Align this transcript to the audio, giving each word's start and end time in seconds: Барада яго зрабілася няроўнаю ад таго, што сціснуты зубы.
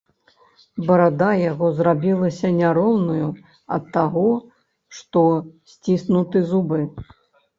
Барада 0.87 1.27
яго 1.51 1.67
зрабілася 1.79 2.49
няроўнаю 2.61 3.27
ад 3.77 3.83
таго, 3.97 4.25
што 5.01 5.19
сціснуты 5.75 6.37
зубы. 6.53 6.79